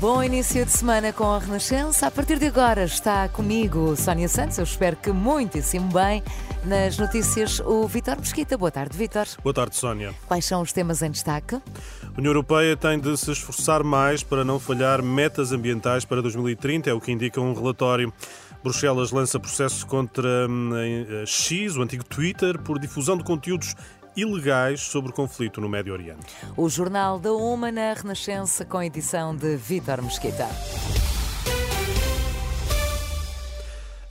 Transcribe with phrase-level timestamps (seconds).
[0.00, 2.06] Bom início de semana com a Renascença.
[2.06, 4.56] A partir de agora está comigo Sónia Santos.
[4.56, 6.22] Eu espero que muitíssimo bem.
[6.64, 8.56] Nas notícias, o Vitor Mesquita.
[8.56, 9.26] Boa tarde, Vitor.
[9.42, 10.14] Boa tarde, Sónia.
[10.26, 11.56] Quais são os temas em destaque?
[11.56, 11.60] A
[12.16, 16.94] União Europeia tem de se esforçar mais para não falhar metas ambientais para 2030, é
[16.94, 18.10] o que indica um relatório.
[18.62, 20.70] Bruxelas lança processo contra hum,
[21.26, 23.74] X, o antigo Twitter, por difusão de conteúdos
[24.20, 26.34] ilegais sobre o conflito no Médio Oriente.
[26.56, 30.48] O Jornal da Uma na Renascença com edição de Vítor Mesquita.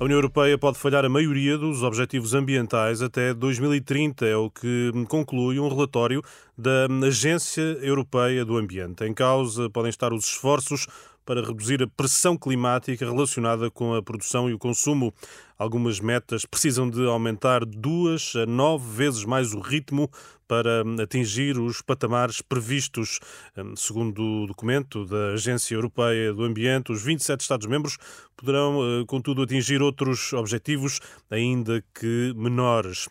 [0.00, 4.92] A União Europeia pode falhar a maioria dos objetivos ambientais até 2030, é o que
[5.08, 6.22] conclui um relatório
[6.56, 9.04] da Agência Europeia do Ambiente.
[9.04, 10.86] Em causa podem estar os esforços
[11.26, 15.12] para reduzir a pressão climática relacionada com a produção e o consumo.
[15.58, 20.08] Algumas metas precisam de aumentar duas a nove vezes mais o ritmo
[20.48, 23.20] para atingir os patamares previstos.
[23.56, 27.98] Hum, segundo o documento da Agência Europeia do Ambiente, os 27 Estados-membros
[28.36, 33.08] poderão, eh, contudo, atingir outros objetivos, ainda que menores.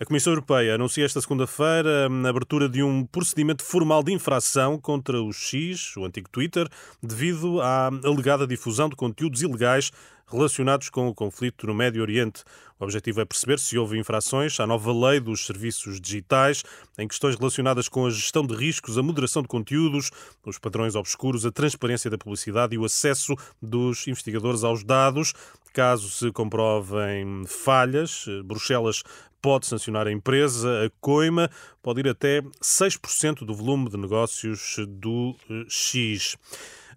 [0.00, 4.78] A Comissão Europeia anuncia esta segunda-feira hum, a abertura de um procedimento formal de infração
[4.78, 6.66] contra o X, o antigo Twitter,
[7.02, 9.92] devido à alegada difusão de conteúdos ilegais
[10.30, 12.42] relacionados com o conflito no Médio Oriente.
[12.78, 16.62] O objetivo é perceber se houve infrações à nova lei dos serviços digitais,
[16.98, 20.10] em questões relacionadas com a gestão de riscos, a moderação de conteúdos,
[20.44, 25.34] os padrões obscuros, a transparência da publicidade e o acesso dos investigadores aos dados.
[25.72, 29.04] Caso se comprovem falhas, Bruxelas
[29.40, 30.86] pode sancionar a empresa.
[30.86, 31.50] A coima
[31.82, 36.36] pode ir até 6% do volume de negócios do eh, X.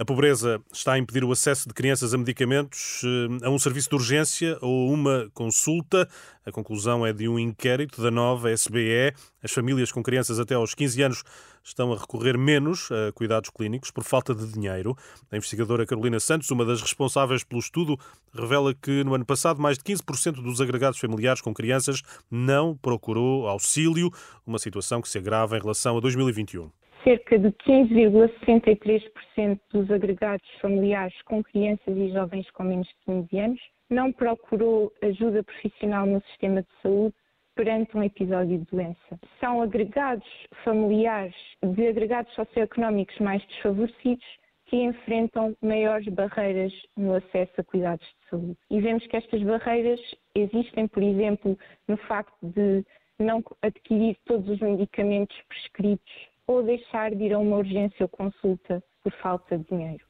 [0.00, 3.90] A pobreza está a impedir o acesso de crianças a medicamentos, eh, a um serviço
[3.90, 6.08] de urgência ou uma consulta.
[6.46, 9.12] A conclusão é de um inquérito da nova SBE.
[9.42, 11.22] As famílias com crianças até aos 15 anos
[11.62, 14.96] estão a recorrer menos a cuidados clínicos por falta de dinheiro.
[15.30, 18.00] A investigadora Carolina Santos, uma das responsáveis pelo estudo,
[18.32, 23.46] revela que no ano passado mais de 15% dos agregados familiares com crianças não procurou
[23.46, 24.10] auxílio,
[24.46, 26.70] uma situação que se agrava em relação a 2021
[27.04, 33.60] cerca de 15,63% dos agregados familiares com crianças e jovens com menos de 15 anos
[33.88, 37.14] não procurou ajuda profissional no sistema de saúde
[37.54, 39.18] perante um episódio de doença.
[39.40, 40.26] São agregados
[40.64, 44.24] familiares de agregados socioeconómicos mais desfavorecidos
[44.66, 48.56] que enfrentam maiores barreiras no acesso a cuidados de saúde.
[48.70, 50.00] E vemos que estas barreiras
[50.34, 52.84] existem, por exemplo, no facto de
[53.18, 58.82] não adquirir todos os medicamentos prescritos ou deixar de ir a uma urgência ou consulta
[59.04, 60.04] por falta de dinheiro.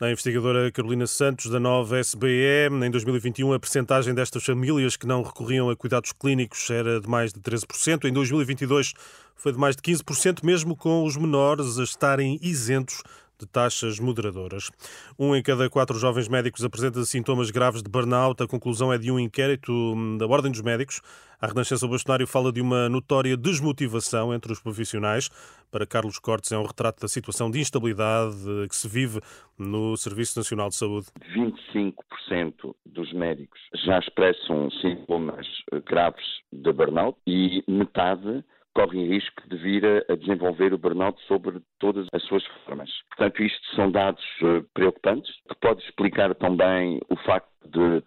[0.00, 5.22] A investigadora Carolina Santos, da nova SBE, em 2021 a percentagem destas famílias que não
[5.22, 8.06] recorriam a cuidados clínicos era de mais de 13%.
[8.06, 8.94] Em 2022
[9.34, 13.02] foi de mais de 15%, mesmo com os menores a estarem isentos
[13.38, 14.70] de taxas moderadoras.
[15.18, 18.42] Um em cada quatro jovens médicos apresenta sintomas graves de burnout.
[18.42, 19.72] A conclusão é de um inquérito
[20.18, 21.00] da Ordem dos Médicos.
[21.40, 25.28] A Renascença Bastonário fala de uma notória desmotivação entre os profissionais.
[25.70, 28.36] Para Carlos Cortes, é um retrato da situação de instabilidade
[28.68, 29.20] que se vive
[29.58, 31.08] no Serviço Nacional de Saúde.
[31.34, 35.46] 25% dos médicos já expressam sintomas
[35.84, 38.42] graves de burnout e metade
[38.76, 42.90] correm risco de vir a, desenvolver o burnout sobre todas as suas formas.
[43.08, 48.04] Portanto, isto são dados eh, preocupantes, que pode explicar também o facto de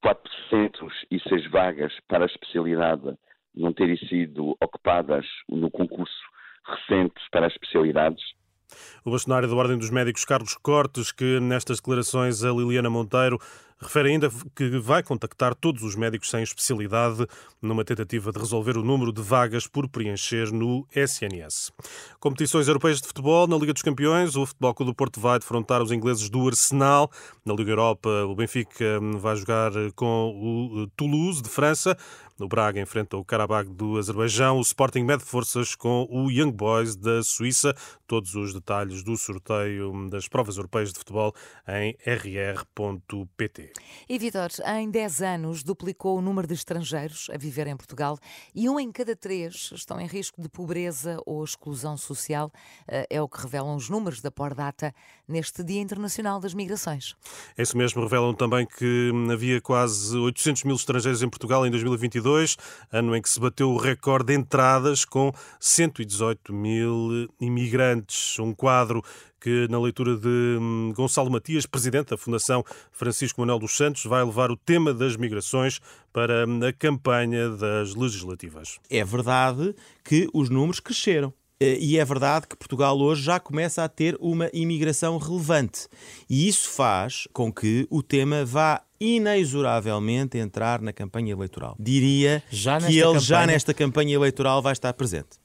[0.00, 3.18] 406 vagas para a especialidade
[3.52, 6.22] não terem sido ocupadas no concurso
[6.66, 8.22] recente para as especialidades.
[9.04, 13.38] O bastonário da Ordem dos Médicos, Carlos Cortes, que nestas declarações a Liliana Monteiro
[13.82, 17.26] Refere ainda que vai contactar todos os médicos sem especialidade
[17.60, 21.72] numa tentativa de resolver o número de vagas por preencher no SNS.
[22.20, 24.36] Competições europeias de futebol na Liga dos Campeões.
[24.36, 27.10] O Futebol Clube do Porto vai defrontar os ingleses do Arsenal.
[27.44, 31.96] Na Liga Europa, o Benfica vai jogar com o Toulouse de França.
[32.42, 34.58] No Braga enfrenta o Karabakh do Azerbaijão.
[34.58, 37.72] O Sporting mede forças com o Young Boys da Suíça.
[38.04, 41.32] Todos os detalhes do sorteio das provas europeias de futebol
[41.68, 43.72] em rr.pt.
[44.08, 48.18] E Vitor, em 10 anos duplicou o número de estrangeiros a viver em Portugal
[48.52, 52.50] e um em cada três estão em risco de pobreza ou exclusão social.
[52.88, 54.92] Eh, é o que revelam os números da Pordata
[55.28, 57.14] neste Dia Internacional das Migrações.
[57.56, 62.31] É isso mesmo, revelam também que havia quase 800 mil estrangeiros em Portugal em 2022
[62.32, 62.56] 2022,
[62.90, 68.38] ano em que se bateu o recorde de entradas com 118 mil imigrantes.
[68.38, 69.02] Um quadro
[69.40, 74.24] que, na leitura de hum, Gonçalo Matias, presidente da Fundação Francisco Manuel dos Santos, vai
[74.24, 75.80] levar o tema das migrações
[76.12, 78.78] para hum, a campanha das legislativas.
[78.88, 79.74] É verdade
[80.04, 81.32] que os números cresceram.
[81.62, 85.86] Eh, e é verdade que Portugal hoje já começa a ter uma imigração relevante.
[86.28, 91.76] E isso faz com que o tema vá inexoravelmente entrar na campanha eleitoral.
[91.78, 95.41] Diria Já que ele campanha- já nesta campanha eleitoral vai estar presente.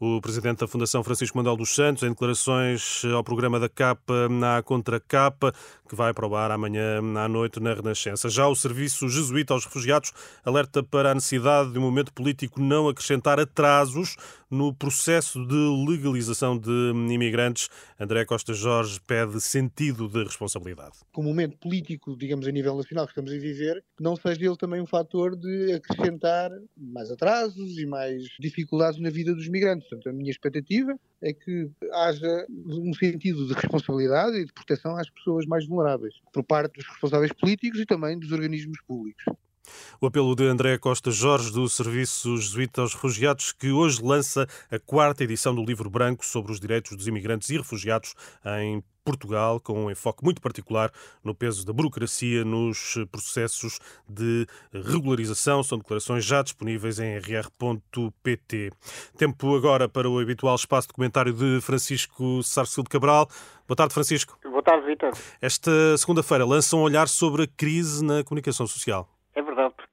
[0.00, 4.62] O presidente da Fundação Francisco Manuel dos Santos, em declarações ao programa da Capa na
[4.62, 5.52] Contra Capa,
[5.88, 8.28] que vai para o amanhã à noite na Renascença.
[8.28, 10.12] Já o Serviço Jesuíta aos Refugiados
[10.44, 14.14] alerta para a necessidade de um momento político não acrescentar atrasos
[14.50, 16.70] no processo de legalização de
[17.10, 17.68] imigrantes.
[17.98, 20.92] André Costa Jorge pede sentido de responsabilidade.
[21.12, 24.56] com o momento político, digamos, a nível nacional que estamos a viver, não seja ele
[24.56, 29.87] também um fator de acrescentar mais atrasos e mais dificuldades na vida dos migrantes.
[29.88, 35.08] Portanto, a minha expectativa é que haja um sentido de responsabilidade e de proteção às
[35.08, 39.24] pessoas mais vulneráveis, por parte dos responsáveis políticos e também dos organismos públicos.
[40.00, 44.78] O apelo de André Costa Jorge, do Serviço Jesuíta aos Refugiados, que hoje lança a
[44.78, 48.14] quarta edição do livro branco sobre os direitos dos imigrantes e refugiados
[48.60, 50.92] em Portugal, com um enfoque muito particular
[51.24, 55.62] no peso da burocracia nos processos de regularização.
[55.62, 58.70] São declarações já disponíveis em rr.pt.
[59.16, 63.26] Tempo agora para o habitual espaço de comentário de Francisco Sarcil de Cabral.
[63.66, 64.38] Boa tarde, Francisco.
[64.42, 65.12] Boa tarde, Vitor.
[65.40, 69.08] Esta segunda-feira lança um olhar sobre a crise na comunicação social.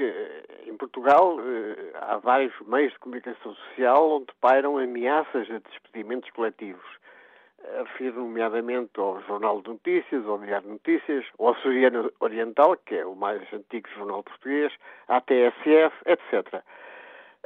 [0.00, 6.30] Eh, em Portugal eh, há vários meios de comunicação social onde pairam ameaças a despedimentos
[6.30, 6.84] coletivos.
[7.76, 13.04] Refiro nomeadamente ao Jornal de Notícias, ao Diário de Notícias, ao Açoriano Oriental, que é
[13.04, 14.72] o mais antigo jornal português,
[15.06, 16.62] à TSF, etc.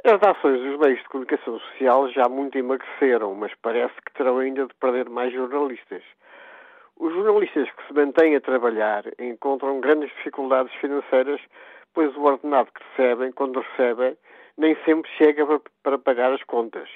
[0.05, 4.65] As ações dos meios de comunicação social já muito emagreceram, mas parece que terão ainda
[4.65, 6.03] de perder mais jornalistas.
[6.97, 11.41] Os jornalistas que se mantêm a trabalhar encontram grandes dificuldades financeiras,
[11.95, 14.15] pois o ordenado que recebem, quando recebem,
[14.57, 15.45] nem sempre chega
[15.81, 16.89] para- pagar as contas.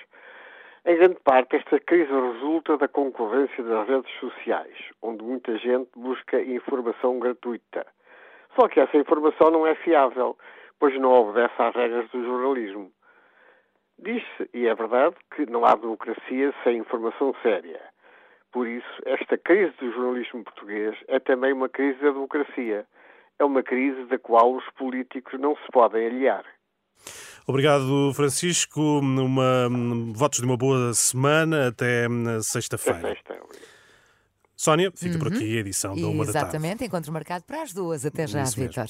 [0.85, 6.41] Em grande parte, esta crise resulta da concorrência das redes sociais, onde muita gente busca
[6.41, 7.85] informação gratuita.
[8.55, 10.37] Só que essa informação não é fiável,
[10.79, 12.91] pois não obedece às regras do jornalismo.
[13.97, 17.81] Diz-se, e é verdade, que não há democracia sem informação séria.
[18.51, 22.85] Por isso, esta crise do jornalismo português é também uma crise da democracia.
[23.39, 26.45] É uma crise da qual os políticos não se podem aliar.
[27.47, 28.99] Obrigado, Francisco.
[28.99, 29.69] Uma,
[30.13, 33.01] votos de uma boa semana até hum, sexta-feira.
[33.01, 33.39] Sexta.
[34.55, 36.49] Sónia, fica por aqui a edição da uma da tarde.
[36.49, 38.05] Exatamente, encontro marcado para as duas.
[38.05, 38.43] Até já.
[38.43, 38.89] Vitor.